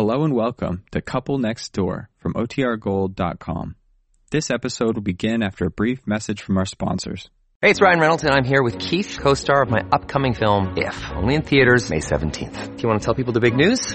Hello 0.00 0.24
and 0.24 0.32
welcome 0.32 0.82
to 0.92 1.02
Couple 1.02 1.36
Next 1.36 1.74
Door 1.74 2.08
from 2.16 2.32
OTRGold.com. 2.32 3.76
This 4.30 4.50
episode 4.50 4.94
will 4.94 5.02
begin 5.02 5.42
after 5.42 5.66
a 5.66 5.70
brief 5.70 6.06
message 6.06 6.40
from 6.40 6.56
our 6.56 6.64
sponsors. 6.64 7.28
Hey, 7.60 7.68
it's 7.68 7.82
Ryan 7.82 8.00
Reynolds, 8.00 8.24
and 8.24 8.32
I'm 8.32 8.44
here 8.44 8.62
with 8.62 8.78
Keith, 8.78 9.18
co-star 9.20 9.60
of 9.60 9.68
my 9.68 9.82
upcoming 9.92 10.32
film, 10.32 10.72
If, 10.78 11.10
only 11.10 11.34
in 11.34 11.42
theaters 11.42 11.90
May 11.90 11.98
17th. 11.98 12.76
Do 12.78 12.82
you 12.82 12.88
want 12.88 13.02
to 13.02 13.04
tell 13.04 13.14
people 13.14 13.34
the 13.34 13.40
big 13.40 13.54
news? 13.54 13.94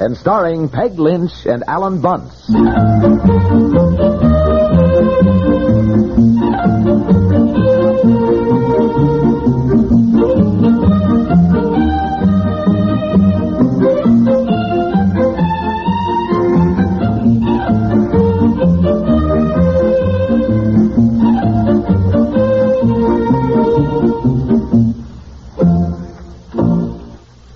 and 0.00 0.16
starring 0.16 0.68
Peg 0.68 0.98
Lynch 0.98 1.46
and 1.46 1.64
Alan 1.66 2.00
Bunce. 2.00 2.50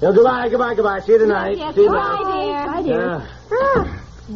Well, 0.01 0.15
goodbye, 0.15 0.49
goodbye, 0.49 0.75
goodbye. 0.75 1.01
See 1.01 1.13
you 1.13 1.19
tonight. 1.19 1.59
Yes, 1.59 1.75
See 1.75 1.83
you 1.83 1.89
bye, 1.91 2.17
tonight. 2.17 2.28
Dear. 2.89 3.23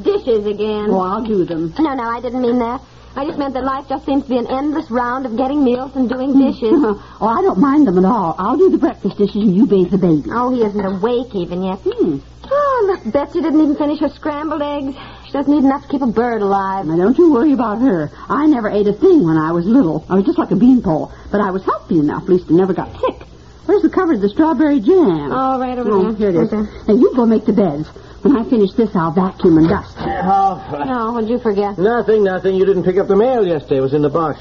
Dishes 0.03 0.47
again. 0.47 0.89
Oh, 0.91 1.01
I'll 1.01 1.25
do 1.25 1.45
them. 1.45 1.75
No, 1.79 1.95
no, 1.95 2.05
I 2.05 2.21
didn't 2.21 2.41
mean 2.41 2.59
that. 2.61 2.81
I 3.15 3.27
just 3.27 3.39
meant 3.39 3.53
that 3.55 3.65
life 3.65 3.89
just 3.91 4.07
seems 4.07 4.23
to 4.23 4.29
be 4.31 4.39
an 4.39 4.47
endless 4.47 4.91
round 4.91 5.27
of 5.27 5.37
getting 5.37 5.63
meals 5.63 5.95
and 5.97 6.09
doing 6.09 6.33
dishes. 6.39 6.73
oh, 6.73 7.21
I 7.21 7.43
don't 7.43 7.59
mind 7.59 7.87
them 7.87 7.99
at 7.99 8.07
all. 8.07 8.35
I'll 8.39 8.57
do 8.57 8.71
the 8.71 8.79
breakfast 8.79 9.19
dishes 9.19 9.37
and 9.37 9.55
you 9.55 9.67
bathe 9.67 9.91
the 9.91 9.99
baby. 9.99 10.31
oh, 10.33 10.49
he 10.51 10.63
isn't 10.65 10.85
awake 10.85 11.35
even 11.35 11.63
yet. 11.63 11.79
Hmm. 11.85 12.19
Oh, 12.45 12.85
look, 12.87 13.13
Betsy 13.13 13.43
didn't 13.43 13.61
even 13.61 13.77
finish 13.77 14.01
her 14.01 14.09
scrambled 14.09 14.63
eggs. 14.63 14.97
She 15.27 15.33
doesn't 15.33 15.53
eat 15.53 15.65
enough 15.65 15.83
to 15.83 15.89
keep 15.89 16.03
a 16.03 16.07
bird 16.07 16.41
alive. 16.41 16.87
Now, 16.87 16.97
don't 16.97 17.19
you 17.19 17.33
worry 17.33 17.53
about 17.53 17.81
her. 17.83 18.11
I 18.29 18.47
never 18.47 18.71
ate 18.71 18.87
a 18.87 18.93
thing 18.95 19.25
when 19.27 19.37
I 19.37 19.53
was 19.53 19.67
little. 19.67 20.07
I 20.09 20.15
was 20.15 20.25
just 20.25 20.39
like 20.39 20.51
a 20.51 20.57
beanpole. 20.57 21.13
But 21.31 21.43
I 21.43 21.51
was 21.51 21.65
healthy 21.65 21.99
enough. 21.99 22.25
At 22.25 22.29
least 22.31 22.47
I 22.51 22.55
never 22.55 22.73
got 22.73 22.99
sick. 22.99 23.27
Where's 23.67 23.83
the 23.83 23.91
cover 23.91 24.13
of 24.15 24.21
the 24.21 24.29
strawberry 24.29 24.81
jam? 24.81 25.31
Oh, 25.33 25.59
right 25.61 25.79
over 25.79 25.91
Oh, 25.91 26.13
there. 26.13 26.31
here 26.33 26.41
it 26.41 26.45
is. 26.47 26.53
Okay. 26.53 26.71
Now, 26.89 26.95
you 26.95 27.15
go 27.15 27.27
make 27.27 27.45
the 27.47 27.53
beds. 27.53 27.89
When 28.23 28.37
I 28.37 28.45
finish 28.49 28.73
this, 28.73 28.95
I'll 28.95 29.13
vacuum 29.13 29.59
and 29.59 29.69
dust. 29.69 29.97
Oh, 30.25 30.85
No, 30.87 31.13
what'd 31.13 31.29
you 31.31 31.39
forget? 31.39 31.77
nothing, 31.79 32.23
nothing. 32.25 32.55
You 32.55 32.65
didn't 32.65 32.85
pick 32.85 32.97
up 32.99 33.09
the 33.09 33.17
mail 33.17 33.47
yesterday. 33.47 33.79
It 33.79 33.81
was 33.81 33.95
in 33.95 34.03
the 34.03 34.09
box. 34.11 34.39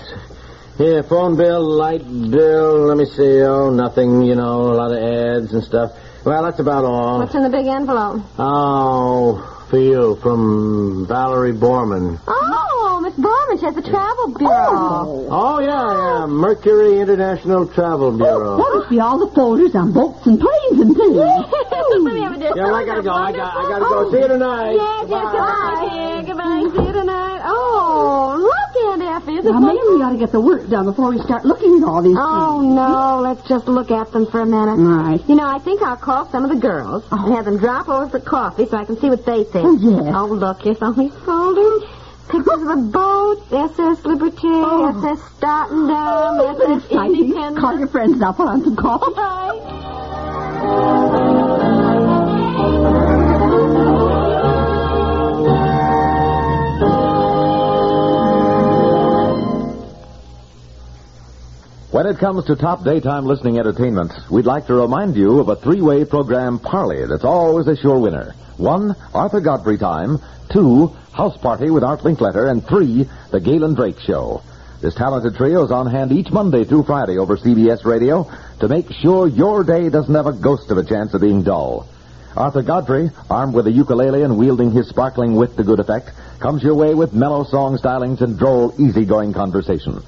Here, 0.77 1.01
phone 1.03 1.35
bill, 1.37 1.61
light 1.61 2.03
bill. 2.05 2.85
Let 2.87 2.97
me 2.97 3.05
see. 3.05 3.41
Oh, 3.41 3.69
nothing. 3.71 4.21
You 4.23 4.35
know, 4.35 4.61
a 4.71 4.75
lot 4.75 4.91
of 4.91 4.97
ads 4.97 5.53
and 5.53 5.63
stuff. 5.63 5.91
Well, 6.25 6.43
that's 6.43 6.59
about 6.59 6.85
all. 6.85 7.19
What's 7.19 7.33
in 7.35 7.43
the 7.43 7.49
big 7.49 7.65
envelope? 7.67 8.21
Oh, 8.37 9.60
for 9.71 9.79
you 9.79 10.19
from 10.21 11.07
Valerie 11.07 11.53
Borman. 11.53 12.19
Oh, 12.27 12.99
Miss 13.01 13.13
Borman, 13.15 13.57
she 13.57 13.65
has 13.65 13.77
a 13.77 13.81
travel 13.81 14.35
bureau. 14.37 14.51
Oh, 14.51 15.27
oh 15.31 15.59
yeah, 15.61 16.19
yeah. 16.19 16.25
Mercury 16.27 16.99
International 16.99 17.65
Travel 17.67 18.11
Bureau. 18.17 18.57
That 18.57 18.71
must 18.75 18.89
be 18.89 18.99
all 18.99 19.17
the 19.17 19.33
folders 19.33 19.73
on 19.73 19.93
boats 19.93 20.27
and 20.27 20.37
planes 20.37 20.81
and 20.81 20.93
things. 20.95 21.15
Let 21.15 22.01
me 22.03 22.19
have 22.21 22.33
a 22.33 22.37
dear. 22.37 22.51
Yeah, 22.53 22.65
well, 22.65 22.75
I 22.75 22.85
gotta 22.85 23.01
go. 23.01 23.11
I 23.11 23.31
got, 23.31 23.55
I 23.55 23.61
gotta 23.71 23.85
go. 23.85 24.05
Oh. 24.07 24.11
See 24.11 24.19
you 24.19 24.27
tonight. 24.27 24.73
Yes, 24.75 25.05
yes, 25.07 25.23
goodbye, 25.31 25.87
dear. 25.87 26.21
Goodbye. 26.27 26.67
See 26.75 26.85
you 26.87 26.93
tonight. 26.93 27.41
Oh, 27.47 28.35
look, 28.43 28.70
Aunt 28.91 29.01
Effie. 29.01 29.41
Now, 29.41 29.57
it 29.57 29.61
maybe 29.61 29.79
we 29.95 30.01
ought 30.03 30.11
to 30.11 30.17
get 30.17 30.31
the 30.31 30.39
work 30.41 30.67
done 30.69 30.85
before 30.85 31.09
we 31.09 31.19
start 31.19 31.45
looking 31.45 31.77
at 31.81 31.87
all 31.87 32.01
these 32.01 32.17
Oh, 32.19 32.61
no. 32.61 33.21
Let's 33.21 33.47
just 33.47 33.67
look 33.67 33.89
at 33.91 34.11
them 34.11 34.25
for 34.27 34.41
a 34.41 34.45
minute. 34.45 34.75
things. 34.75 34.87
All 34.87 34.95
right. 34.95 35.21
You 35.29 35.35
know, 35.35 35.47
I 35.47 35.59
think 35.59 35.81
I'll 35.81 35.95
call 35.97 36.29
some 36.29 36.43
of 36.43 36.49
the 36.51 36.57
girls 36.57 37.03
oh. 37.11 37.25
and 37.25 37.33
have 37.33 37.45
them 37.45 37.57
drop 37.57 37.87
over 37.87 38.09
for 38.09 38.19
coffee 38.19 38.65
so 38.67 38.77
I 38.77 38.85
can 38.85 38.97
see 38.99 39.09
what 39.09 39.25
they 39.25 39.43
think. 39.45 39.65
Oh, 39.65 39.77
yes. 39.79 40.13
Oh, 40.15 40.25
look, 40.27 40.61
here's 40.61 40.81
all 40.81 40.93
these 40.93 41.13
folders. 41.25 41.83
Pictures 42.29 42.61
of 42.61 42.67
the 42.67 42.75
boats, 42.91 43.51
SS 43.51 44.05
Liberty, 44.05 44.47
SS 44.47 45.19
Statendam, 45.39 45.91
Oh, 45.91 46.39
it 46.39 46.61
SS 46.61 46.85
exciting? 46.85 47.15
Independence. 47.25 47.59
Call 47.59 47.79
your 47.79 47.87
friends 47.87 48.13
and 48.13 48.23
I'll 48.23 48.33
put 48.33 48.47
on 48.47 48.63
some 48.63 48.75
coffee. 48.75 49.13
Bye. 49.15 50.97
When 62.01 62.15
it 62.15 62.17
comes 62.17 62.45
to 62.45 62.55
top 62.55 62.83
daytime 62.83 63.27
listening 63.27 63.59
entertainment, 63.59 64.11
we'd 64.31 64.47
like 64.47 64.65
to 64.65 64.73
remind 64.73 65.15
you 65.15 65.39
of 65.39 65.49
a 65.49 65.55
three-way 65.55 66.03
program 66.03 66.57
Parley 66.57 67.05
that's 67.05 67.23
always 67.23 67.67
a 67.67 67.75
sure 67.75 67.99
winner. 67.99 68.33
One, 68.57 68.95
Arthur 69.13 69.39
Godfrey 69.39 69.77
Time. 69.77 70.17
Two, 70.51 70.87
House 71.13 71.37
Party 71.37 71.69
with 71.69 71.83
Art 71.83 71.99
Linkletter. 71.99 72.49
And 72.49 72.65
three, 72.65 73.07
The 73.29 73.39
Galen 73.39 73.75
Drake 73.75 73.99
Show. 73.99 74.41
This 74.81 74.95
talented 74.95 75.35
trio 75.35 75.63
is 75.63 75.69
on 75.69 75.85
hand 75.91 76.11
each 76.11 76.31
Monday 76.31 76.63
through 76.63 76.85
Friday 76.85 77.19
over 77.19 77.37
CBS 77.37 77.85
Radio 77.85 78.27
to 78.61 78.67
make 78.67 78.91
sure 78.93 79.27
your 79.27 79.63
day 79.63 79.89
doesn't 79.89 80.15
have 80.15 80.25
a 80.25 80.33
ghost 80.33 80.71
of 80.71 80.79
a 80.79 80.83
chance 80.83 81.13
of 81.13 81.21
being 81.21 81.43
dull. 81.43 81.87
Arthur 82.35 82.63
Godfrey, 82.63 83.11
armed 83.29 83.53
with 83.53 83.67
a 83.67 83.71
ukulele 83.71 84.23
and 84.23 84.39
wielding 84.39 84.71
his 84.71 84.89
sparkling 84.89 85.35
wit 85.35 85.55
to 85.55 85.63
good 85.63 85.79
effect, 85.79 86.09
comes 86.39 86.63
your 86.63 86.73
way 86.73 86.95
with 86.95 87.13
mellow 87.13 87.43
song 87.43 87.77
stylings 87.77 88.21
and 88.21 88.39
droll, 88.39 88.73
easygoing 88.79 89.33
conversation. 89.33 90.01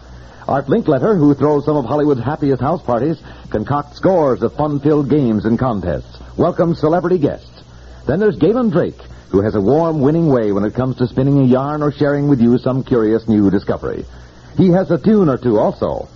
Art 0.47 0.67
Linkletter, 0.67 1.17
who 1.17 1.33
throws 1.33 1.65
some 1.65 1.77
of 1.77 1.85
Hollywood's 1.85 2.21
happiest 2.21 2.61
house 2.61 2.81
parties, 2.81 3.21
concocts 3.49 3.97
scores 3.97 4.43
of 4.43 4.55
fun-filled 4.55 5.09
games 5.09 5.45
and 5.45 5.57
contests, 5.57 6.19
welcomes 6.37 6.79
celebrity 6.79 7.17
guests. 7.17 7.63
Then 8.05 8.19
there's 8.19 8.37
Galen 8.37 8.69
Drake, 8.69 9.01
who 9.29 9.41
has 9.41 9.55
a 9.55 9.61
warm, 9.61 10.01
winning 10.01 10.27
way 10.27 10.51
when 10.51 10.65
it 10.65 10.73
comes 10.73 10.97
to 10.97 11.07
spinning 11.07 11.39
a 11.39 11.45
yarn 11.45 11.81
or 11.81 11.91
sharing 11.91 12.27
with 12.27 12.41
you 12.41 12.57
some 12.57 12.83
curious 12.83 13.27
new 13.27 13.49
discovery. 13.49 14.05
He 14.57 14.69
has 14.69 14.91
a 14.91 14.97
tune 14.97 15.29
or 15.29 15.37
two 15.37 15.57
also. 15.57 16.09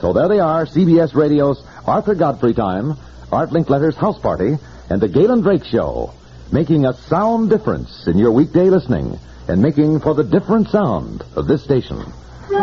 So 0.00 0.12
there 0.12 0.28
they 0.28 0.40
are, 0.40 0.66
CBS 0.66 1.14
Radio's 1.14 1.62
Arthur 1.86 2.14
Godfrey 2.14 2.54
Time, 2.54 2.96
Art 3.30 3.50
Linkletter's 3.50 3.96
House 3.96 4.18
Party, 4.18 4.58
and 4.90 5.00
the 5.00 5.08
Galen 5.08 5.42
Drake 5.42 5.64
Show, 5.64 6.12
making 6.50 6.84
a 6.84 6.94
sound 6.94 7.48
difference 7.50 8.06
in 8.06 8.18
your 8.18 8.32
weekday 8.32 8.70
listening 8.70 9.18
and 9.46 9.62
making 9.62 10.00
for 10.00 10.14
the 10.14 10.24
different 10.24 10.68
sound 10.68 11.22
of 11.36 11.46
this 11.46 11.62
station. 11.62 12.04
Oh, 12.50 12.54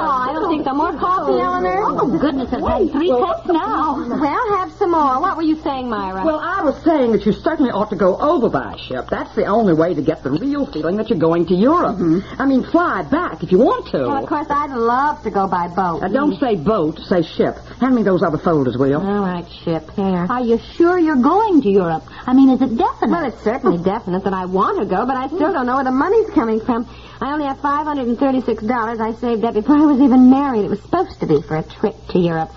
I 0.00 0.32
don't 0.32 0.48
think 0.50 0.64
so. 0.64 0.74
More 0.74 0.92
coffee, 0.92 1.40
Eleanor? 1.40 1.84
Oh, 2.00 2.18
goodness, 2.20 2.52
I've 2.52 2.62
had 2.62 2.90
three 2.92 3.08
cups 3.08 3.46
now. 3.46 3.96
Well, 4.08 4.56
have 4.56 4.72
some 4.72 4.90
more. 4.92 5.20
What 5.20 5.36
were 5.36 5.42
you 5.42 5.56
saying, 5.62 5.88
Myra? 5.88 6.24
Well, 6.24 6.38
I 6.38 6.62
was 6.62 6.80
saying 6.84 7.12
that 7.12 7.26
you 7.26 7.32
certainly 7.32 7.70
ought 7.70 7.90
to 7.90 7.96
go 7.96 8.16
over 8.18 8.48
by 8.48 8.76
ship. 8.76 9.08
That's 9.10 9.34
the 9.34 9.46
only 9.46 9.74
way 9.74 9.94
to 9.94 10.02
get 10.02 10.22
the 10.22 10.30
real 10.30 10.66
feeling 10.66 10.96
that 10.96 11.10
you're 11.10 11.18
going 11.18 11.46
to 11.46 11.54
Europe. 11.54 11.96
Mm-hmm. 11.96 12.40
I 12.40 12.46
mean, 12.46 12.62
fly 12.64 13.02
back 13.02 13.42
if 13.42 13.50
you 13.52 13.58
want 13.58 13.86
to. 13.92 13.98
Well, 13.98 14.22
of 14.22 14.28
course, 14.28 14.46
I'd 14.50 14.70
love 14.70 15.22
to 15.24 15.30
go 15.30 15.46
by 15.48 15.68
boat. 15.68 16.02
Now, 16.02 16.08
don't 16.08 16.38
say 16.38 16.56
boat, 16.56 16.98
say 17.00 17.22
ship. 17.22 17.56
Hand 17.80 17.94
me 17.94 18.02
those 18.02 18.22
other 18.24 18.38
folders, 18.38 18.76
will 18.76 18.88
you? 18.88 18.96
All 18.96 19.20
right, 19.20 19.46
ship. 19.64 19.90
Here. 19.92 20.26
Are 20.28 20.42
you 20.42 20.58
sure 20.74 20.98
you're 20.98 21.22
going 21.22 21.62
to 21.62 21.70
Europe? 21.70 22.02
I 22.26 22.32
mean, 22.32 22.50
is 22.50 22.60
it 22.60 22.76
definite? 22.76 23.10
Well, 23.10 23.24
it's 23.24 23.42
certainly 23.42 23.78
oh. 23.78 23.84
definite 23.84 24.24
that 24.24 24.34
I 24.34 24.46
want 24.46 24.80
to 24.80 24.84
go, 24.84 25.06
but 25.06 25.16
I 25.16 25.28
still 25.28 25.48
hmm. 25.48 25.54
don't 25.54 25.66
know 25.66 25.76
where 25.76 25.84
the 25.84 25.92
money's 25.92 26.28
coming 26.30 26.60
from. 26.60 26.88
I 27.20 27.32
only 27.32 27.46
have 27.46 27.58
$536 27.58 29.00
I 29.00 29.12
saved 29.20 29.44
up 29.44 29.54
before 29.54 29.76
I 29.76 29.86
was 29.86 30.00
even 30.00 30.28
married. 30.28 30.64
It 30.64 30.70
was 30.70 30.80
supposed 30.82 31.20
to 31.20 31.26
be 31.26 31.40
for 31.42 31.56
a 31.56 31.62
trip 31.62 31.94
to 32.08 32.18
Europe. 32.18 32.50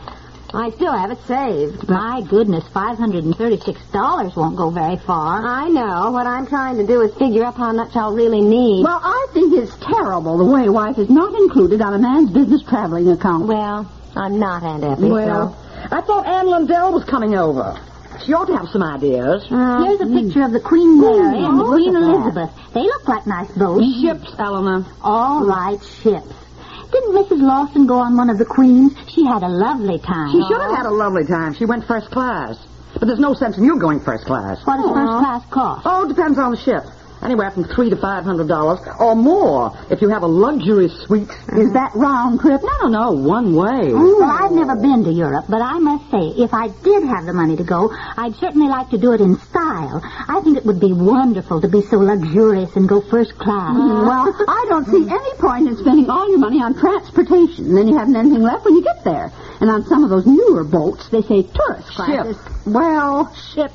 I 0.53 0.69
still 0.71 0.91
have 0.91 1.11
it 1.11 1.19
saved. 1.27 1.87
My 1.87 2.21
goodness, 2.21 2.65
$536 2.65 4.35
won't 4.35 4.57
go 4.57 4.69
very 4.69 4.97
far. 4.97 5.45
I 5.45 5.69
know. 5.69 6.11
What 6.11 6.27
I'm 6.27 6.45
trying 6.45 6.77
to 6.77 6.85
do 6.85 7.01
is 7.01 7.13
figure 7.15 7.45
up 7.45 7.55
how 7.55 7.71
much 7.71 7.95
I'll 7.95 8.13
really 8.13 8.41
need. 8.41 8.83
Well, 8.83 8.99
I 9.01 9.27
think 9.33 9.53
it's 9.53 9.75
terrible 9.77 10.37
the 10.37 10.45
way 10.45 10.67
wife 10.67 10.97
is 10.97 11.09
not 11.09 11.33
included 11.33 11.81
on 11.81 11.93
a 11.93 11.99
man's 11.99 12.31
business 12.31 12.63
traveling 12.63 13.07
account. 13.07 13.47
Well, 13.47 13.89
I'm 14.15 14.39
not, 14.39 14.63
Aunt 14.63 14.83
Effie. 14.83 15.09
Well, 15.09 15.57
I 15.91 16.01
thought 16.01 16.27
Anne 16.27 16.47
Lundell 16.47 16.93
was 16.93 17.03
coming 17.05 17.35
over. 17.35 17.79
She 18.25 18.33
ought 18.33 18.45
to 18.45 18.57
have 18.57 18.69
some 18.69 18.83
ideas. 18.83 19.45
so... 19.49 19.83
Here's 19.83 20.01
a 20.01 20.05
hmm. 20.05 20.19
picture 20.19 20.43
of 20.43 20.51
the 20.51 20.59
Queen 20.59 21.01
Mary 21.01 21.43
and 21.43 21.59
the 21.59 21.63
look 21.63 21.73
Queen 21.73 21.95
at 21.95 21.99
that. 21.99 22.07
Elizabeth. 22.07 22.73
They 22.73 22.83
look 22.83 23.07
like 23.07 23.25
nice 23.25 23.51
boats. 23.51 23.85
Ships, 24.01 24.35
Eleanor. 24.37 24.85
All 25.01 25.45
right, 25.45 25.81
ships. 26.03 26.33
Didn't 26.91 27.15
Mrs. 27.15 27.41
Lawson 27.41 27.87
go 27.87 27.99
on 27.99 28.17
one 28.17 28.29
of 28.29 28.37
the 28.37 28.45
Queens? 28.45 28.93
She 29.07 29.25
had 29.25 29.43
a 29.43 29.47
lovely 29.47 29.97
time. 29.97 30.31
She 30.31 30.43
should 30.43 30.59
have 30.59 30.75
had 30.75 30.85
a 30.85 30.91
lovely 30.91 31.25
time. 31.25 31.53
She 31.55 31.65
went 31.65 31.85
first 31.87 32.11
class. 32.11 32.57
But 32.99 33.07
there's 33.07 33.19
no 33.19 33.33
sense 33.33 33.57
in 33.57 33.63
you 33.63 33.79
going 33.79 34.01
first 34.01 34.25
class. 34.25 34.59
What 34.65 34.77
does 34.77 34.91
first 34.91 35.11
class 35.23 35.45
cost? 35.49 35.81
Oh, 35.85 36.07
depends 36.07 36.37
on 36.37 36.51
the 36.51 36.57
ship. 36.57 36.83
Anywhere 37.21 37.51
from 37.51 37.65
three 37.65 37.89
to 37.89 37.95
five 37.95 38.23
hundred 38.23 38.47
dollars 38.47 38.79
or 38.99 39.15
more 39.15 39.77
if 39.89 40.01
you 40.01 40.09
have 40.09 40.23
a 40.23 40.27
luxury 40.27 40.89
suite. 40.89 41.29
Is 41.29 41.29
uh-huh. 41.29 41.73
that 41.73 41.91
round 41.95 42.39
trip? 42.39 42.61
No, 42.63 42.87
no, 42.87 42.87
no, 42.87 43.11
one 43.11 43.55
way. 43.55 43.93
Well, 43.93 44.23
I've 44.23 44.51
never 44.51 44.75
been 44.75 45.03
to 45.03 45.11
Europe, 45.11 45.45
but 45.47 45.61
I 45.61 45.77
must 45.79 46.09
say, 46.09 46.33
if 46.41 46.53
I 46.53 46.69
did 46.83 47.03
have 47.03 47.25
the 47.25 47.33
money 47.33 47.55
to 47.57 47.63
go, 47.63 47.91
I'd 48.17 48.35
certainly 48.35 48.67
like 48.67 48.89
to 48.89 48.97
do 48.97 49.13
it 49.13 49.21
in 49.21 49.37
style. 49.37 50.01
I 50.03 50.41
think 50.43 50.57
it 50.57 50.65
would 50.65 50.79
be 50.79 50.93
wonderful 50.93 51.61
to 51.61 51.67
be 51.67 51.81
so 51.81 51.97
luxurious 51.97 52.75
and 52.75 52.89
go 52.89 53.01
first 53.01 53.37
class. 53.37 53.75
Mm. 53.75 54.01
Well, 54.11 54.35
I 54.47 54.65
don't 54.67 54.85
see 54.87 55.07
any 55.09 55.33
point 55.37 55.67
in 55.69 55.77
spending 55.77 56.09
all 56.09 56.29
your 56.29 56.39
money 56.39 56.61
on 56.61 56.73
transportation. 56.77 57.65
And 57.67 57.77
then 57.77 57.87
you 57.87 57.97
haven't 57.97 58.15
anything 58.15 58.41
left 58.41 58.65
when 58.65 58.75
you 58.75 58.83
get 58.83 59.03
there. 59.03 59.31
And 59.61 59.69
on 59.69 59.85
some 59.85 60.03
of 60.03 60.09
those 60.09 60.25
newer 60.25 60.63
boats, 60.63 61.07
they 61.09 61.21
say 61.21 61.43
tourist 61.43 61.87
class 61.89 62.27
Ship. 62.27 62.35
Well, 62.65 63.33
ship. 63.53 63.71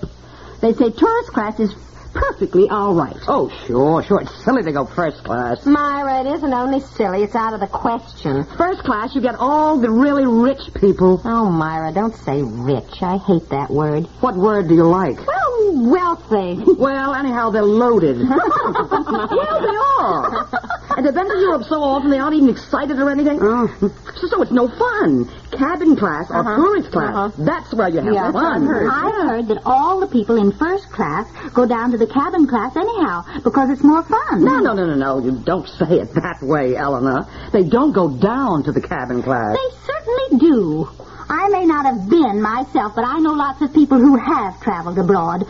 They 0.61 0.75
say 0.75 0.91
tourist 0.91 1.33
class 1.33 1.61
is 1.61 1.73
perfectly 2.17 2.69
all 2.69 2.95
right. 2.95 3.17
Oh, 3.29 3.49
sure, 3.67 4.03
sure. 4.03 4.21
It's 4.23 4.45
silly 4.45 4.63
to 4.63 4.73
go 4.73 4.87
first 4.87 5.23
class. 5.23 5.65
Myra, 5.67 6.21
it 6.21 6.27
isn't 6.37 6.53
only 6.53 6.81
silly, 6.81 7.23
it's 7.23 7.35
out 7.35 7.55
of 7.55 7.61
the 7.61 7.67
question. 7.67 8.45
First 8.57 8.83
class, 8.83 9.15
you 9.15 9.21
get 9.21 9.37
all 9.37 9.79
the 9.79 9.91
really 9.91 10.27
rich 10.27 10.73
people. 10.75 11.21
Oh, 11.25 11.51
Myra, 11.51 11.93
don't 11.93 12.15
say 12.15 12.43
rich. 12.43 13.03
I 13.03 13.19
hate 13.19 13.49
that 13.51 13.71
word. 13.71 14.07
What 14.21 14.37
word 14.37 14.69
do 14.69 14.75
you 14.75 14.85
like? 14.85 15.19
Well, 15.27 15.91
wealthy. 15.91 16.65
Well, 16.77 17.15
anyhow, 17.15 17.51
they're 17.51 17.63
loaded. 17.65 18.19
well, 18.29 19.61
they 19.61 19.77
are. 19.99 20.49
And 20.97 21.05
they've 21.05 21.15
been 21.15 21.29
to 21.29 21.39
Europe 21.39 21.65
so 21.65 21.83
often 21.83 22.11
they 22.11 22.19
aren't 22.19 22.37
even 22.37 22.49
excited 22.49 22.99
or 22.99 23.11
anything. 23.11 23.39
Oh. 23.43 23.69
So, 24.17 24.29
so 24.29 24.43
it's 24.43 24.51
no 24.51 24.67
fun. 24.67 25.29
Cabin 25.53 25.95
class 25.95 26.31
uh-huh. 26.31 26.41
or 26.41 26.57
tourist 26.57 26.91
class, 26.91 27.15
uh-huh. 27.15 27.45
that's 27.45 27.75
where 27.75 27.89
you 27.89 28.01
have 28.01 28.15
Yeah, 28.15 28.33
fun. 28.33 28.63
I've 28.63 28.69
heard. 28.69 28.91
I've 28.91 29.29
heard 29.29 29.49
that 29.49 29.63
all 29.67 30.01
the 30.01 30.07
people 30.07 30.37
in 30.37 30.53
first 30.53 30.91
class 30.91 31.29
go 31.53 31.67
down 31.67 31.93
to 31.93 31.99
the 31.99 32.07
cabin 32.07 32.47
class 32.47 32.75
anyhow 32.77 33.25
because 33.45 33.69
it's 33.71 33.83
more 33.83 34.03
fun. 34.03 34.43
No, 34.43 34.59
no, 34.61 34.73
no, 34.73 34.87
no, 34.87 34.95
no. 34.95 35.19
You 35.23 35.39
don't 35.45 35.69
say 35.69 36.01
it 36.01 36.15
that 36.15 36.39
way, 36.41 36.77
Eleanor. 36.77 37.27
They 37.53 37.65
don't 37.65 37.93
go 37.93 38.09
down 38.09 38.65
to 38.65 38.73
the 38.73 38.81
cabin 38.81 39.23
class. 39.23 39.55
They 39.55 39.77
certainly 39.85 40.39
do. 40.39 40.89
I 41.29 41.49
may 41.49 41.67
not 41.67 41.87
have 41.87 42.09
been 42.09 42.41
myself, 42.41 42.95
but 42.95 43.05
I 43.05 43.19
know 43.19 43.33
lots 43.33 43.61
of 43.61 43.75
people 43.75 43.99
who 43.99 44.17
have 44.17 44.61
traveled 44.63 44.99
abroad. 44.99 45.45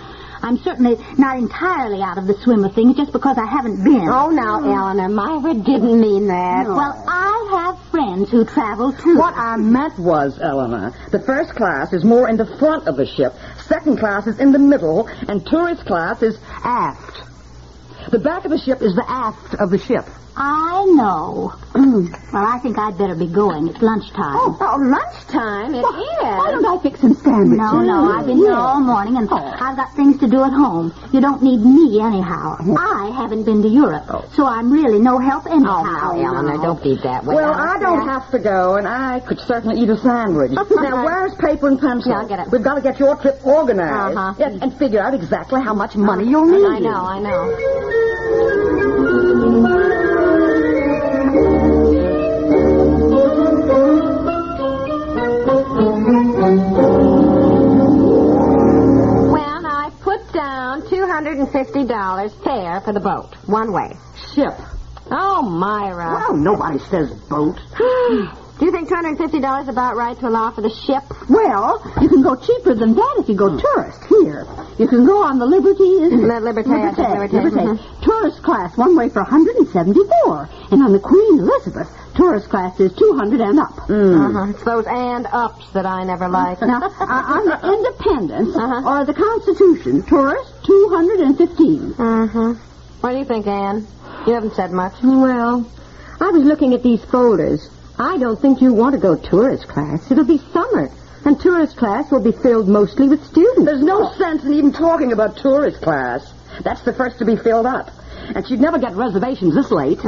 I'm 0.47 0.59
certainly 0.59 0.97
not 1.19 1.39
entirely 1.39 2.03
out 2.03 2.19
of 2.19 2.29
the 2.29 2.35
swim 2.35 2.65
of 2.65 2.73
things 2.73 2.97
just 2.97 3.11
because 3.11 3.37
I 3.37 3.47
haven't 3.47 3.83
been. 3.83 4.09
Oh, 4.09 4.31
now, 4.31 4.61
hmm. 4.61 4.71
Eleanor, 4.71 5.09
Myra 5.09 5.55
didn't 5.55 6.01
mean 6.01 6.29
that. 6.29 6.67
Well, 6.69 7.05
I 7.09 7.49
have 7.51 7.91
friends 7.91 8.31
who 8.31 8.45
travel 8.45 8.93
too. 8.93 9.19
What 9.19 9.35
I 9.37 9.57
meant 9.57 9.99
was, 9.99 10.39
Eleanor, 10.41 10.95
the 11.11 11.19
first 11.19 11.57
class 11.57 11.93
is 11.93 12.05
more 12.05 12.29
in 12.29 12.37
the 12.37 12.47
front 12.59 12.87
of 12.87 12.97
the 12.97 13.07
ship, 13.07 13.35
second 13.67 13.99
class 13.99 14.29
is 14.29 14.39
in 14.39 14.53
the 14.53 14.61
middle, 14.61 15.09
and 15.29 15.45
tourist 15.45 15.85
class 15.85 16.23
is 16.23 16.39
aft. 16.63 17.23
The 18.13 18.21
back 18.21 18.45
of 18.45 18.53
the 18.53 18.59
ship 18.59 18.83
is 18.83 18.95
the 18.95 19.05
aft 19.09 19.55
of 19.55 19.71
the 19.71 19.79
ship. 19.79 20.05
I 20.39 20.85
know. 20.95 21.55
well, 21.75 22.45
I 22.47 22.59
think 22.63 22.79
I'd 22.79 22.99
better 22.99 23.15
be 23.15 23.27
going. 23.27 23.69
It's 23.69 23.81
lunchtime. 23.81 24.37
Oh, 24.37 24.57
oh, 24.61 24.77
lunchtime? 24.77 25.75
It 25.75 25.81
Why 25.83 26.53
is. 26.53 26.61
don't 26.61 26.67
I 26.67 26.83
fix 26.83 27.01
some 27.01 27.15
sandwiches? 27.15 27.57
No, 27.57 27.81
no, 27.81 28.13
I've 28.13 28.27
been 28.27 28.37
here 28.37 28.53
all 28.53 28.81
morning 28.81 29.17
and 29.17 29.31
I've 29.31 29.77
got 29.77 29.95
things 29.97 30.21
to 30.21 30.29
do 30.29 30.45
at 30.45 30.53
home. 30.53 30.93
You 31.13 31.21
don't 31.23 31.43
need 31.43 31.61
me 31.65 32.01
anyhow. 32.03 32.57
I 32.79 33.13
haven't 33.17 33.45
been 33.45 33.63
to 33.63 33.69
Europe, 33.69 34.27
so 34.35 34.45
I'm 34.47 34.71
really 34.71 34.99
no 34.99 35.19
help 35.19 35.47
anyhow. 35.47 35.85
Oh, 35.87 36.21
now, 36.21 36.27
Eleanor, 36.37 36.63
don't 36.63 36.83
be 36.83 36.97
that 37.03 37.25
way. 37.25 37.35
Well, 37.37 37.55
I 37.55 37.79
don't 37.79 38.07
have 38.07 38.31
to 38.33 38.39
go, 38.39 38.77
and 38.77 38.87
I 38.87 39.21
could 39.21 39.41
certainly 39.41 39.81
eat 39.81 39.89
a 39.89 39.97
sandwich. 39.97 40.51
now, 40.71 41.05
where's 41.05 41.35
paper 41.37 41.69
and 41.69 41.81
pencil? 41.81 42.13
Yeah, 42.13 42.19
I'll 42.21 42.29
get 42.29 42.41
it. 42.41 42.49
We've 42.53 42.63
got 42.63 42.75
to 42.75 42.83
get 42.83 42.99
your 42.99 43.17
trip 43.17 43.41
organized 43.43 44.17
Uh-huh. 44.17 44.35
Yes, 44.39 44.59
and 44.61 44.77
figure 44.79 45.01
out 45.01 45.15
exactly 45.15 45.63
how 45.63 45.73
much 45.73 45.97
money 45.97 46.29
you'll 46.29 46.45
need. 46.45 46.67
I 46.67 46.79
know, 46.79 47.07
I 47.07 47.21
know. 47.21 48.03
$250 61.65 62.45
fare 62.45 62.81
for 62.83 62.93
the 62.93 63.01
boat, 63.01 63.35
one 63.47 63.73
way. 63.73 63.97
Ship. 64.35 64.53
Oh, 65.11 65.41
Myra. 65.43 66.13
Well, 66.13 66.37
nobody 66.37 66.79
says 66.91 67.13
boat. 67.31 67.59
Do 68.59 68.65
you 68.65 68.73
think 68.73 68.89
$250 68.89 69.63
is 69.63 69.69
about 69.69 69.97
right 69.97 70.19
to 70.19 70.29
allow 70.29 70.51
for 70.51 70.63
the 70.63 70.71
ship? 70.71 71.03
Well, 71.29 71.83
you 72.01 72.09
can 72.09 72.23
go 72.23 72.37
cheaper 72.37 72.73
than 72.75 72.95
that 72.95 73.17
if 73.19 73.29
you 73.29 73.37
go 73.37 73.59
tourist. 73.59 74.01
Here, 74.09 74.47
you 74.79 74.89
can 74.89 75.05
go 75.05 75.23
on 75.25 75.39
the 75.39 75.45
Liberty. 75.45 75.85
Le- 75.85 76.41
Liberté, 76.41 76.73
I 76.73 76.95
think, 76.95 77.09
Liberté. 77.09 77.51
Liberté. 77.53 78.03
Tourist 78.03 78.43
class, 78.43 78.75
one 78.79 78.97
way 78.97 79.11
for 79.11 79.21
174. 79.23 80.49
And 80.73 80.83
on 80.83 80.93
the 80.93 80.99
Queen 81.01 81.39
Elizabeth, 81.39 81.89
tourist 82.17 82.49
class 82.49 82.79
is 82.81 82.93
200 82.95 83.41
and 83.41 83.59
up. 83.61 83.79
Uh-huh. 83.79 84.51
It's 84.51 84.65
those 84.65 84.87
and 84.87 85.27
ups 85.27 85.71
that 85.73 85.87
I 85.87 86.05
never 86.05 86.29
like. 86.29 86.61
Now, 86.63 86.83
uh, 86.83 87.05
on 87.05 87.45
the 87.47 87.59
Independence 87.77 88.57
Uh-huh. 88.57 88.89
or 89.01 89.05
the 89.05 89.15
Constitution, 89.15 90.03
tourist 90.03 90.53
215. 90.65 91.95
Mm-hmm. 91.95 92.53
What 93.01 93.11
do 93.13 93.19
you 93.19 93.25
think, 93.25 93.47
Anne? 93.47 93.87
You 94.27 94.33
haven't 94.35 94.55
said 94.55 94.73
much. 94.73 94.95
Well, 95.03 95.71
I 96.21 96.31
was 96.31 96.43
looking 96.43 96.73
at 96.75 96.83
these 96.83 97.05
folders. 97.05 97.69
I 97.99 98.19
don't 98.19 98.41
think 98.41 98.61
you 98.61 98.73
want 98.73 98.95
to 98.95 99.01
go 99.01 99.17
tourist 99.17 99.69
class. 99.69 100.11
It'll 100.11 100.25
be 100.25 100.39
summer, 100.53 100.91
and 101.25 101.39
tourist 101.41 101.77
class 101.77 102.11
will 102.11 102.21
be 102.23 102.33
filled 102.33 102.69
mostly 102.69 103.09
with 103.09 103.25
students. 103.25 103.65
There's 103.65 103.83
no 103.83 104.13
sense 104.15 104.45
in 104.45 104.53
even 104.55 104.73
talking 104.73 105.13
about 105.13 105.37
tourist 105.37 105.81
class. 105.83 106.33
That's 106.63 106.83
the 106.83 106.93
first 106.93 107.19
to 107.19 107.25
be 107.25 107.37
filled 107.37 107.67
up. 107.67 107.91
And 108.35 108.47
she'd 108.47 108.61
never 108.61 108.79
get 108.79 108.95
reservations 108.97 109.55
this 109.55 109.71
late. 109.71 109.99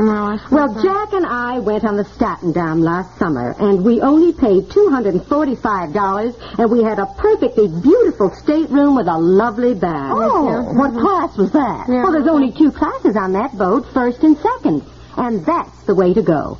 Well, 0.50 0.82
Jack 0.82 1.12
and 1.12 1.24
I 1.26 1.58
went 1.60 1.84
on 1.84 1.96
the 1.96 2.04
Statendam 2.04 2.80
last 2.82 3.18
summer, 3.18 3.54
and 3.58 3.84
we 3.84 4.00
only 4.00 4.32
paid 4.32 4.68
$245, 4.68 6.58
and 6.58 6.70
we 6.70 6.82
had 6.82 6.98
a 6.98 7.06
perfectly 7.18 7.68
beautiful 7.68 8.30
stateroom 8.34 8.96
with 8.96 9.08
a 9.08 9.18
lovely 9.18 9.74
bath. 9.74 10.12
Oh, 10.14 10.72
what 10.74 10.92
class 10.92 11.36
was 11.36 11.52
that? 11.52 11.88
Well, 11.88 12.12
there's 12.12 12.26
only 12.26 12.52
two 12.52 12.72
classes 12.72 13.16
on 13.16 13.32
that 13.32 13.56
boat, 13.56 13.86
first 13.92 14.22
and 14.22 14.36
second. 14.38 14.82
And 15.16 15.44
that's 15.44 15.82
the 15.84 15.94
way 15.94 16.14
to 16.14 16.22
go. 16.22 16.58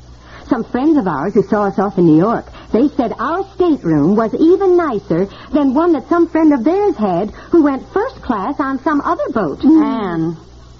Some 0.48 0.64
friends 0.64 0.96
of 0.96 1.06
ours 1.06 1.34
who 1.34 1.42
saw 1.42 1.64
us 1.64 1.78
off 1.78 1.98
in 1.98 2.06
New 2.06 2.16
York, 2.16 2.46
they 2.72 2.88
said 2.88 3.12
our 3.18 3.44
stateroom 3.54 4.16
was 4.16 4.34
even 4.34 4.76
nicer 4.76 5.26
than 5.52 5.74
one 5.74 5.92
that 5.92 6.08
some 6.08 6.26
friend 6.28 6.52
of 6.54 6.64
theirs 6.64 6.96
had 6.96 7.30
who 7.50 7.62
went 7.64 7.86
first 7.92 8.16
class 8.22 8.58
on 8.58 8.78
some 8.82 9.00
other 9.02 9.28
boat. 9.30 9.62
Anne, 9.64 10.36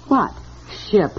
What? 0.07 0.33
Ship, 0.71 1.11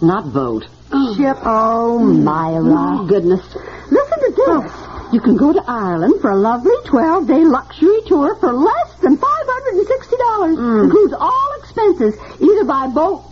not 0.00 0.32
boat. 0.32 0.66
Oh. 0.92 1.14
Ship. 1.16 1.36
Oh, 1.42 1.98
Myra. 1.98 3.06
Goodness. 3.08 3.42
Listen 3.90 4.18
to 4.18 4.30
this. 4.30 4.72
Oh. 4.74 5.10
You 5.12 5.20
can 5.20 5.36
go 5.36 5.52
to 5.52 5.62
Ireland 5.66 6.20
for 6.22 6.30
a 6.30 6.36
lovely 6.36 6.74
12-day 6.86 7.44
luxury 7.44 8.00
tour 8.06 8.34
for 8.36 8.52
less 8.52 8.94
than 9.02 9.18
$560. 9.18 10.56
Mm. 10.56 10.84
Includes 10.84 11.14
all 11.18 11.54
expenses, 11.58 12.14
either 12.40 12.64
by 12.64 12.86
boat, 12.88 13.22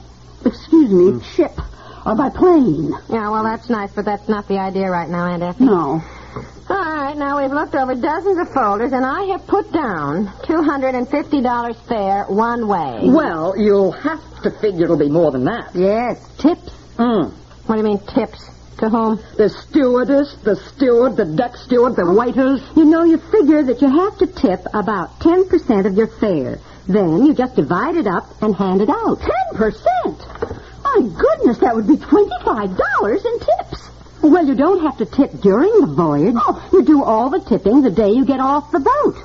excuse 0.45 0.91
me, 0.91 1.13
mm. 1.13 1.25
ship, 1.25 1.59
or 2.05 2.15
by 2.15 2.29
plane. 2.29 2.93
Yeah, 3.09 3.31
well, 3.31 3.45
that's 3.45 3.71
nice, 3.71 3.91
but 3.93 4.05
that's 4.05 4.29
not 4.29 4.47
the 4.47 4.59
idea 4.59 4.91
right 4.91 5.09
now, 5.09 5.25
Aunt 5.27 5.43
Effie. 5.43 5.65
No. 5.65 6.03
Right, 7.11 7.19
now 7.19 7.43
we've 7.43 7.51
looked 7.51 7.75
over 7.75 7.97
dozens 7.97 8.39
of 8.39 8.55
folders, 8.55 8.93
and 8.93 9.05
I 9.05 9.25
have 9.33 9.45
put 9.49 9.73
down 9.73 10.29
$250 10.45 11.89
fare 11.89 12.25
one 12.27 12.69
way. 12.69 13.01
Well, 13.03 13.59
you'll 13.59 13.91
have 13.91 14.23
to 14.45 14.51
figure 14.53 14.85
it'll 14.85 14.97
be 14.97 15.11
more 15.11 15.33
than 15.33 15.43
that. 15.47 15.75
Yes, 15.75 16.25
tips. 16.39 16.71
Mm. 16.99 17.33
What 17.67 17.75
do 17.75 17.83
you 17.83 17.89
mean, 17.89 17.99
tips? 18.15 18.49
To 18.79 18.89
whom? 18.89 19.19
The 19.37 19.49
stewardess, 19.49 20.37
the 20.45 20.55
steward, 20.55 21.17
the 21.17 21.25
deck 21.25 21.57
steward, 21.57 21.97
the 21.97 22.07
waiters. 22.07 22.63
You 22.77 22.85
know, 22.85 23.03
you 23.03 23.19
figure 23.19 23.65
that 23.65 23.83
you 23.83 23.89
have 23.89 24.17
to 24.19 24.29
tip 24.29 24.65
about 24.73 25.19
10% 25.19 25.87
of 25.87 25.97
your 25.97 26.07
fare. 26.07 26.61
Then 26.87 27.27
you 27.27 27.35
just 27.35 27.57
divide 27.57 27.97
it 27.97 28.07
up 28.07 28.41
and 28.41 28.55
hand 28.55 28.83
it 28.83 28.89
out. 28.89 29.19
10%? 29.19 30.61
My 30.85 31.01
goodness, 31.01 31.59
that 31.59 31.75
would 31.75 31.89
be 31.89 31.97
$25 31.97 33.25
in 33.25 33.39
tips. 33.41 33.50
Well, 34.23 34.47
you 34.47 34.55
don't 34.55 34.83
have 34.83 34.99
to 34.99 35.07
tip 35.07 35.33
during 35.41 35.73
the 35.81 35.87
voyage. 35.87 36.35
Oh. 36.37 36.69
You 36.73 36.83
do 36.85 37.03
all 37.03 37.31
the 37.31 37.41
tipping 37.41 37.83
the 37.83 37.91
day 37.91 38.11
you 38.11 38.25
get 38.25 38.41
off 38.41 38.71
the 38.71 38.81
boat. 38.81 39.17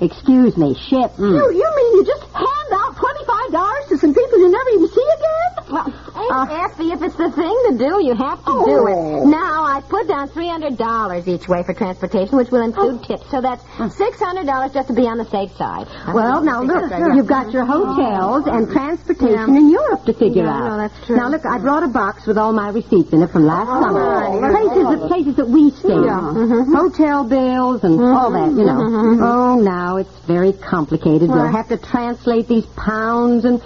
Excuse 0.00 0.56
me, 0.56 0.74
ship. 0.74 1.12
You, 1.18 1.26
hmm. 1.34 1.56
you 1.56 1.66
mean 1.76 1.90
you 1.96 2.04
just 2.04 2.22
hand 2.30 2.70
out 2.72 2.94
$25 2.94 3.88
to 3.88 3.98
some 3.98 4.12
people 4.14 4.38
you 4.38 4.50
never 4.50 4.70
even 4.70 4.88
see 4.88 5.08
again? 5.16 5.72
Well, 5.72 6.02
Oh, 6.28 6.68
Effie, 6.70 6.90
if 6.92 7.02
it's 7.02 7.16
the 7.16 7.30
thing 7.30 7.56
to 7.70 7.78
do, 7.78 8.02
you 8.04 8.14
have 8.14 8.38
to 8.44 8.52
do 8.66 8.76
Oh. 8.86 9.22
it. 9.22 9.26
Now, 9.26 9.64
I 9.76 9.82
put 9.82 10.08
down 10.08 10.30
$300 10.30 11.28
each 11.28 11.48
way 11.48 11.62
for 11.62 11.74
transportation, 11.74 12.38
which 12.38 12.50
will 12.50 12.62
include 12.62 13.02
tips. 13.04 13.30
So 13.30 13.42
that's 13.42 13.62
$600 13.76 14.72
just 14.72 14.88
to 14.88 14.94
be 14.94 15.02
on 15.06 15.18
the 15.18 15.26
safe 15.26 15.52
side. 15.56 15.86
Well, 16.14 16.42
now 16.42 16.62
look, 16.62 16.90
you've 17.14 17.26
got 17.26 17.52
your 17.52 17.66
hotels 17.66 18.46
and 18.46 18.70
transportation 18.72 19.54
in 19.54 19.68
Europe 19.68 20.06
to 20.06 20.14
figure 20.14 20.44
Yeah, 20.44 20.54
out. 20.56 20.64
no, 20.64 20.76
that's 20.78 21.06
true. 21.06 21.16
Now 21.16 21.28
look, 21.28 21.44
I 21.44 21.58
brought 21.58 21.82
a 21.82 21.88
box 21.88 22.26
with 22.26 22.38
all 22.38 22.52
my 22.54 22.70
receipts 22.70 23.12
in 23.12 23.20
it 23.22 23.28
from 23.30 23.44
last 23.44 23.68
Oh, 23.68 23.82
summer. 23.82 24.40
right. 24.40 24.64
Places 24.64 24.84
that 25.00 25.08
places 25.08 25.36
that 25.36 25.48
we 25.48 25.70
stayed. 25.70 25.90
Mm-hmm. 25.92 26.74
Hotel 26.74 27.24
bills 27.24 27.84
and 27.84 28.00
all 28.00 28.30
that, 28.32 28.52
you 28.52 28.64
know. 28.64 28.80
Oh, 28.80 29.60
now 29.60 29.98
it's 29.98 30.18
very 30.26 30.54
complicated. 30.54 31.28
You'll 31.28 31.52
have 31.52 31.68
to 31.68 31.76
translate 31.76 32.48
these 32.48 32.64
pounds 32.64 33.44
and 33.44 33.60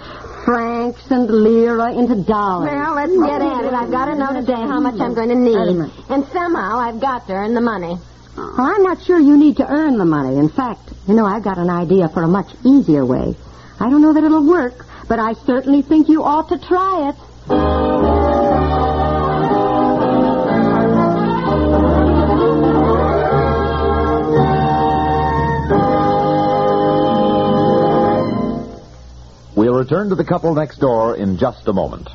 francs 0.45 1.01
and 1.09 1.29
lira 1.29 1.93
into 1.93 2.15
dollars. 2.23 2.71
Well, 2.71 2.95
let's 2.95 3.11
get 3.11 3.41
at 3.41 3.65
it. 3.65 3.73
I've 3.73 3.91
got 3.91 4.05
to 4.05 4.15
know 4.15 4.33
today 4.33 4.53
how 4.53 4.79
much 4.79 4.99
I'm 4.99 5.13
going 5.13 5.29
to 5.29 5.35
need. 5.35 5.91
And 6.09 6.25
somehow 6.27 6.79
I've 6.79 6.99
got 6.99 7.27
to 7.27 7.33
earn 7.33 7.53
the 7.53 7.61
money. 7.61 7.97
Well, 8.35 8.55
I'm 8.59 8.83
not 8.83 9.01
sure 9.03 9.19
you 9.19 9.37
need 9.37 9.57
to 9.57 9.67
earn 9.67 9.97
the 9.97 10.05
money. 10.05 10.37
In 10.37 10.49
fact, 10.49 10.89
you 11.07 11.15
know, 11.15 11.25
I've 11.25 11.43
got 11.43 11.57
an 11.57 11.69
idea 11.69 12.09
for 12.09 12.23
a 12.23 12.27
much 12.27 12.49
easier 12.63 13.05
way. 13.05 13.35
I 13.79 13.89
don't 13.89 14.01
know 14.01 14.13
that 14.13 14.23
it'll 14.23 14.47
work, 14.47 14.85
but 15.07 15.19
I 15.19 15.33
certainly 15.33 15.81
think 15.81 16.07
you 16.07 16.23
ought 16.23 16.49
to 16.49 16.57
try 16.57 17.09
it. 17.09 18.30
Return 29.81 30.09
to 30.09 30.15
the 30.15 30.23
couple 30.23 30.53
next 30.53 30.77
door 30.77 31.15
in 31.15 31.39
just 31.39 31.67
a 31.67 31.73
moment. 31.73 32.07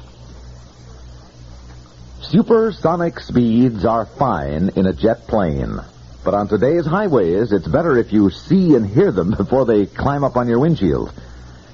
Supersonic 2.22 3.18
speeds 3.18 3.84
are 3.84 4.06
fine 4.06 4.70
in 4.76 4.86
a 4.86 4.92
jet 4.92 5.26
plane. 5.26 5.80
But 6.24 6.34
on 6.34 6.46
today's 6.46 6.86
highways, 6.86 7.50
it's 7.50 7.66
better 7.66 7.98
if 7.98 8.12
you 8.12 8.30
see 8.30 8.76
and 8.76 8.86
hear 8.86 9.10
them 9.10 9.32
before 9.32 9.64
they 9.64 9.86
climb 9.86 10.22
up 10.22 10.36
on 10.36 10.46
your 10.46 10.60
windshield. 10.60 11.12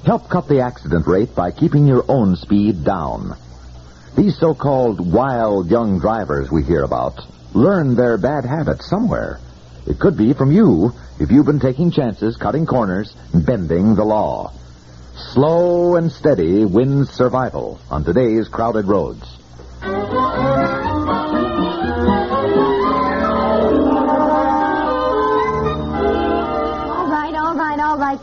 Help 0.07 0.31
cut 0.31 0.49
the 0.49 0.61
accident 0.61 1.07
rate 1.07 1.35
by 1.35 1.51
keeping 1.51 1.87
your 1.87 2.07
own 2.09 2.37
speed 2.37 2.85
down. 2.85 3.37
These 4.17 4.39
so-called 4.39 5.13
wild 5.13 5.71
young 5.71 5.99
drivers 5.99 6.51
we 6.51 6.63
hear 6.63 6.85
about 6.85 7.21
learn 7.53 7.97
their 7.97 8.17
bad 8.17 8.47
habits 8.47 8.89
somewhere. 8.89 9.41
It 9.87 9.99
could 9.99 10.17
be 10.17 10.33
from 10.33 10.53
you 10.53 10.95
if 11.21 11.31
you've 11.31 11.45
been 11.45 11.61
taking 11.61 11.91
chances, 11.91 12.39
cutting 12.39 12.65
corners, 12.65 13.15
bending 13.35 13.95
the 13.95 14.05
law. 14.05 14.53
Slow 15.31 15.97
and 15.97 16.12
steady 16.12 16.67
wins 16.67 17.11
survival 17.11 17.81
on 17.88 18.05
today's 18.05 18.49
crowded 18.49 18.87
roads. 18.87 19.42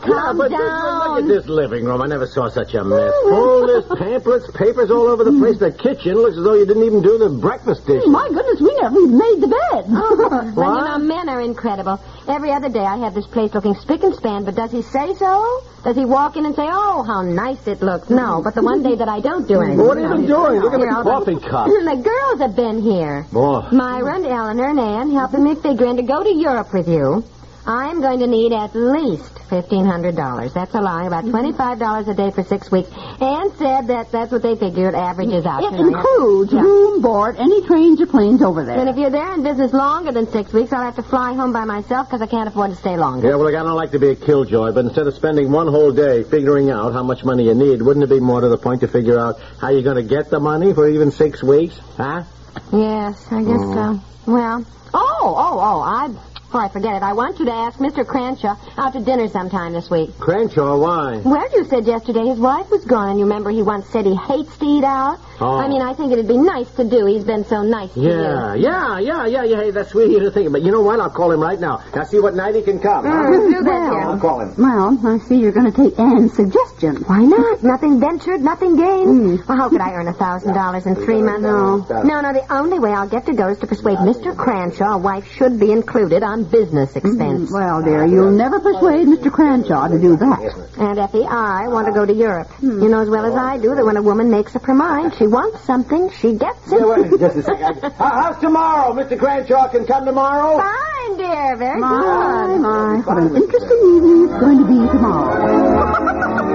Right. 0.02 0.10
Yeah, 0.10 0.20
Calm 0.22 0.38
but 0.38 0.50
this, 0.50 0.58
down. 0.58 1.08
look 1.08 1.22
at 1.22 1.28
this 1.28 1.46
living 1.46 1.84
room. 1.84 2.00
I 2.02 2.06
never 2.06 2.26
saw 2.26 2.48
such 2.48 2.74
a 2.74 2.84
mess. 2.84 3.12
All 3.24 3.30
Folders, 3.30 3.84
pamphlets, 3.98 4.50
papers 4.52 4.90
all 4.90 5.06
over 5.08 5.24
the 5.24 5.32
place. 5.32 5.58
The 5.58 5.72
kitchen 5.72 6.14
looks 6.14 6.36
as 6.36 6.44
though 6.44 6.54
you 6.54 6.66
didn't 6.66 6.84
even 6.84 7.02
do 7.02 7.18
the 7.18 7.28
breakfast 7.28 7.86
dish. 7.86 8.04
My 8.06 8.28
goodness, 8.28 8.60
we 8.60 8.74
never 8.80 8.98
even 9.00 9.18
made 9.18 9.40
the 9.40 9.48
bed. 9.48 9.84
Well, 10.60 10.76
you 10.76 10.84
know, 10.84 10.98
men 10.98 11.28
are 11.28 11.40
incredible. 11.40 12.00
Every 12.28 12.50
other 12.52 12.68
day 12.68 12.84
I 12.84 12.96
have 12.98 13.14
this 13.14 13.26
place 13.26 13.52
looking 13.54 13.74
spick 13.74 14.02
and 14.02 14.14
span, 14.14 14.44
but 14.44 14.54
does 14.54 14.70
he 14.70 14.82
say 14.82 15.14
so? 15.14 15.62
Does 15.84 15.96
he 15.96 16.04
walk 16.04 16.36
in 16.36 16.44
and 16.44 16.54
say, 16.54 16.66
oh, 16.70 17.02
how 17.02 17.22
nice 17.22 17.66
it 17.66 17.80
looks? 17.80 18.10
No, 18.10 18.42
but 18.42 18.54
the 18.54 18.62
one 18.62 18.82
day 18.82 18.94
that 18.96 19.08
I 19.08 19.20
don't 19.20 19.46
do 19.48 19.60
anything. 19.60 19.78
Well, 19.78 19.88
what 19.88 19.98
have 19.98 20.10
you 20.10 20.16
been 20.16 20.26
doing? 20.26 20.60
Look 20.60 20.74
at 20.74 20.80
the 20.80 21.02
coffee 21.02 21.38
cup. 21.38 21.66
the 21.68 22.02
girls 22.02 22.40
have 22.40 22.56
been 22.56 22.82
here. 22.82 23.26
Boy. 23.32 23.68
Myra 23.72 24.16
and 24.16 24.26
Eleanor 24.26 24.70
and 24.70 24.80
Ann 24.80 25.10
helping 25.12 25.44
me 25.44 25.54
figure 25.54 25.80
figuring 25.80 25.96
to 25.96 26.02
go 26.02 26.22
to 26.22 26.34
Europe 26.34 26.74
with 26.74 26.88
you. 26.88 27.24
I'm 27.66 28.00
going 28.00 28.20
to 28.20 28.26
need 28.26 28.52
at 28.52 28.74
least 28.74 29.34
$1,500. 29.50 30.52
That's 30.54 30.74
allowing 30.74 31.06
about 31.06 31.24
mm-hmm. 31.24 31.60
$25 31.60 32.08
a 32.08 32.14
day 32.14 32.30
for 32.30 32.42
six 32.44 32.70
weeks. 32.70 32.90
Ann 33.20 33.50
said 33.56 33.88
that 33.88 34.10
that's 34.10 34.32
what 34.32 34.42
they 34.42 34.56
figured 34.56 34.94
averages 34.94 35.44
out. 35.44 35.62
It 35.62 35.72
you 35.72 35.90
know. 35.90 35.98
includes 35.98 36.52
Yeah. 36.52 36.60
room, 36.62 37.02
board, 37.02 37.36
any 37.38 37.64
trains 37.66 38.00
or 38.00 38.06
planes 38.06 38.42
over 38.42 38.64
there. 38.64 38.78
And 38.78 38.88
if 38.88 38.96
you're 38.96 39.10
there 39.10 39.34
in 39.34 39.42
business 39.42 39.72
longer 39.72 40.12
than 40.12 40.28
six 40.28 40.52
weeks, 40.52 40.72
I'll 40.72 40.82
have 40.82 40.96
to 40.96 41.02
fly 41.02 41.34
home 41.34 41.52
by 41.52 41.64
myself 41.64 42.08
because 42.08 42.22
I 42.22 42.26
can't 42.26 42.48
afford 42.48 42.70
to 42.70 42.76
stay 42.76 42.96
longer. 42.96 43.28
Yeah, 43.28 43.34
well, 43.34 43.46
look, 43.46 43.54
I 43.54 43.62
don't 43.62 43.76
like 43.76 43.90
to 43.92 43.98
be 43.98 44.10
a 44.10 44.16
killjoy, 44.16 44.72
but 44.72 44.84
instead 44.84 45.06
of 45.06 45.14
spending 45.14 45.50
one 45.50 45.68
whole 45.68 45.92
day 45.92 46.22
figuring 46.22 46.70
out 46.70 46.92
how 46.92 47.02
much 47.02 47.24
money 47.24 47.44
you 47.44 47.54
need, 47.54 47.82
wouldn't 47.82 48.04
it 48.04 48.10
be 48.10 48.20
more 48.20 48.40
to 48.40 48.48
the 48.48 48.58
point 48.58 48.80
to 48.80 48.88
figure 48.88 49.18
out 49.18 49.38
how 49.60 49.68
you're 49.68 49.82
going 49.82 49.96
to 49.96 50.02
get 50.02 50.30
the 50.30 50.40
money 50.40 50.72
for 50.72 50.88
even 50.88 51.10
six 51.10 51.42
weeks? 51.42 51.78
Huh? 51.96 52.24
Yes, 52.72 53.26
I 53.30 53.42
guess 53.42 53.60
mm. 53.60 53.74
so. 53.74 54.04
Well, 54.32 54.64
oh, 54.94 55.34
oh, 55.36 55.58
oh, 55.60 55.80
I, 55.80 56.08
before 56.50 56.64
I 56.64 56.68
forget 56.68 56.96
it, 56.96 57.02
I 57.04 57.12
want 57.12 57.38
you 57.38 57.44
to 57.44 57.52
ask 57.52 57.78
Mr. 57.78 58.04
Cranshaw 58.04 58.56
out 58.76 58.92
to 58.94 59.00
dinner 59.00 59.28
sometime 59.28 59.72
this 59.72 59.88
week. 59.88 60.18
Crenshaw, 60.18 60.76
why? 60.78 61.18
Well, 61.18 61.46
you 61.54 61.64
said 61.66 61.86
yesterday 61.86 62.26
his 62.26 62.40
wife 62.40 62.68
was 62.72 62.84
gone, 62.84 63.10
and 63.10 63.20
you 63.20 63.24
remember 63.24 63.50
he 63.50 63.62
once 63.62 63.86
said 63.86 64.04
he 64.04 64.16
hates 64.16 64.58
to 64.58 64.66
eat 64.66 64.82
out? 64.82 65.20
Oh. 65.40 65.56
I 65.58 65.68
mean, 65.68 65.80
I 65.80 65.94
think 65.94 66.12
it'd 66.12 66.28
be 66.28 66.36
nice 66.36 66.70
to 66.72 66.84
do. 66.84 67.06
He's 67.06 67.24
been 67.24 67.44
so 67.44 67.62
nice 67.62 67.92
to 67.94 68.00
Yeah, 68.00 68.54
you. 68.54 68.62
yeah, 68.64 68.98
yeah, 68.98 69.26
yeah, 69.26 69.44
yeah. 69.44 69.56
Hey, 69.56 69.70
that's 69.70 69.90
sweet 69.90 70.04
of 70.06 70.10
you 70.10 70.20
to 70.20 70.30
think. 70.30 70.52
But 70.52 70.62
you 70.62 70.70
know 70.70 70.82
what? 70.82 71.00
I'll 71.00 71.08
call 71.10 71.32
him 71.32 71.40
right 71.40 71.58
now. 71.58 71.82
Now, 71.94 72.04
see 72.04 72.20
what 72.20 72.34
night 72.34 72.54
he 72.54 72.62
can 72.62 72.78
come. 72.78 73.04
Mm, 73.06 73.50
do 73.50 73.62
that, 73.64 73.92
I'll 74.04 74.18
call 74.20 74.40
him. 74.40 74.54
Well, 74.58 74.98
I 75.06 75.18
see 75.18 75.36
you're 75.36 75.52
going 75.52 75.72
to 75.72 75.76
take 75.76 75.98
Anne's 75.98 76.34
suggestion. 76.34 76.96
Why 77.06 77.22
not? 77.24 77.62
Nothing 77.62 78.00
ventured, 78.00 78.42
nothing 78.42 78.76
gained. 78.76 79.40
Mm. 79.40 79.48
Well, 79.48 79.56
how 79.58 79.68
could 79.70 79.80
I 79.80 79.92
earn 79.92 80.08
a 80.08 80.12
thousand 80.12 80.52
dollars 80.54 80.84
in 80.86 80.94
three 80.94 81.22
months? 81.22 81.42
No. 81.42 81.78
no, 82.02 82.20
no. 82.20 82.32
The 82.32 82.44
only 82.52 82.78
way 82.78 82.90
I'll 82.92 83.08
get 83.08 83.24
to 83.26 83.32
go 83.34 83.48
is 83.48 83.58
to 83.60 83.66
persuade 83.66 83.98
Mr. 83.98 84.36
Cranshaw 84.36 84.94
a 84.94 84.98
wife 84.98 85.26
should 85.32 85.58
be 85.58 85.72
included 85.72 86.22
on 86.22 86.44
business 86.44 86.94
expense. 86.96 87.50
Well, 87.50 87.82
dear, 87.82 88.04
you'll 88.06 88.30
never 88.32 88.60
persuade 88.60 89.06
Mr. 89.06 89.32
Cranshaw 89.32 89.88
to 89.88 89.98
do 89.98 90.16
that. 90.16 90.68
And 90.78 90.98
Effie, 90.98 91.24
I 91.24 91.68
want 91.68 91.86
to 91.86 91.92
go 91.92 92.04
to 92.04 92.12
Europe. 92.12 92.48
You 92.60 92.88
know 92.88 93.00
as 93.00 93.08
well 93.08 93.24
as 93.24 93.34
I 93.34 93.56
do 93.58 93.74
that 93.74 93.84
when 93.84 93.96
a 93.96 94.02
woman 94.02 94.30
makes 94.30 94.54
up 94.54 94.64
her 94.64 94.74
mind, 94.74 95.14
she 95.16 95.26
wants 95.30 95.60
something, 95.64 96.10
she 96.10 96.34
gets 96.34 96.70
it. 96.72 96.80
Yeah, 96.80 96.86
wait 96.86 97.18
just 97.20 97.36
a 97.36 97.42
second. 97.42 97.92
How- 97.98 98.22
How's 98.32 98.40
tomorrow? 98.40 98.92
Mr. 98.94 99.18
Cranshaw 99.18 99.68
can 99.70 99.86
come 99.86 100.04
tomorrow? 100.04 100.58
Fine, 100.58 101.16
dear. 101.16 101.56
Very 101.56 101.80
My, 101.80 101.90
good. 101.90 102.60
my, 102.60 102.96
what 103.04 103.18
an 103.18 103.36
interesting 103.36 103.78
evening 103.96 104.28
it's 104.30 104.40
going 104.40 104.58
to 104.58 104.64
be 104.66 104.88
tomorrow. 104.92 106.50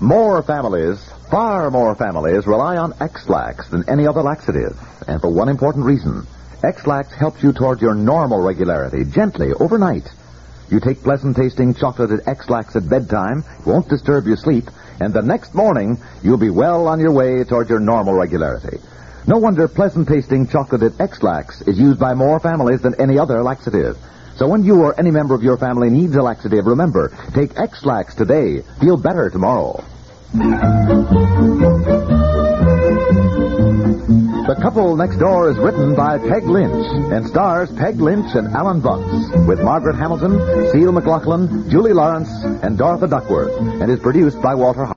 More 0.00 0.42
families, 0.42 0.98
far 1.30 1.70
more 1.70 1.94
families, 1.94 2.46
rely 2.46 2.78
on 2.78 2.94
Ex-Lax 3.00 3.68
than 3.68 3.86
any 3.88 4.06
other 4.06 4.22
laxative. 4.22 4.78
And 5.06 5.20
for 5.20 5.28
one 5.28 5.50
important 5.50 5.84
reason. 5.84 6.26
Ex-Lax 6.62 7.14
helps 7.14 7.42
you 7.42 7.52
toward 7.52 7.80
your 7.80 7.94
normal 7.94 8.40
regularity, 8.42 9.04
gently, 9.04 9.52
overnight. 9.54 10.06
You 10.68 10.78
take 10.78 11.02
pleasant-tasting 11.02 11.74
chocolated 11.74 12.20
Ex-Lax 12.26 12.76
at 12.76 12.88
bedtime, 12.88 13.44
won't 13.64 13.88
disturb 13.88 14.26
your 14.26 14.36
sleep, 14.36 14.64
and 15.00 15.14
the 15.14 15.22
next 15.22 15.54
morning, 15.54 15.98
you'll 16.22 16.36
be 16.36 16.50
well 16.50 16.86
on 16.86 17.00
your 17.00 17.12
way 17.12 17.42
toward 17.44 17.70
your 17.70 17.80
normal 17.80 18.12
regularity. 18.14 18.78
No 19.26 19.38
wonder 19.38 19.68
pleasant-tasting 19.68 20.48
chocolated 20.48 21.00
Ex-Lax 21.00 21.62
is 21.62 21.78
used 21.78 21.98
by 21.98 22.12
more 22.14 22.38
families 22.38 22.82
than 22.82 23.00
any 23.00 23.18
other 23.18 23.42
laxative. 23.42 23.96
So 24.36 24.46
when 24.46 24.62
you 24.62 24.82
or 24.82 24.98
any 24.98 25.10
member 25.10 25.34
of 25.34 25.42
your 25.42 25.56
family 25.56 25.88
needs 25.88 26.14
a 26.14 26.22
laxative, 26.22 26.66
remember, 26.66 27.10
take 27.34 27.58
Ex-Lax 27.58 28.14
today. 28.14 28.62
Feel 28.80 28.96
better 28.98 29.30
tomorrow. 29.30 29.82
The 34.10 34.58
Couple 34.60 34.96
Next 34.96 35.18
Door 35.18 35.50
is 35.50 35.58
written 35.58 35.94
by 35.94 36.18
Peg 36.18 36.42
Lynch 36.42 36.84
and 37.12 37.24
stars 37.28 37.70
Peg 37.70 38.00
Lynch 38.00 38.34
and 38.34 38.48
Alan 38.48 38.80
Bunce 38.80 39.30
with 39.46 39.62
Margaret 39.62 39.94
Hamilton, 39.94 40.34
Seal 40.72 40.90
McLaughlin, 40.90 41.70
Julie 41.70 41.92
Lawrence, 41.92 42.28
and 42.64 42.76
Dorothy 42.76 43.06
Duckworth 43.06 43.56
and 43.80 43.88
is 43.88 44.00
produced 44.00 44.42
by 44.42 44.56
Walter 44.56 44.84
Hart. 44.84 44.88